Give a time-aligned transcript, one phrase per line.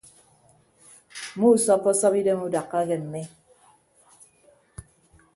[1.39, 3.21] Muusọppọsọp idem udakka ke mmi.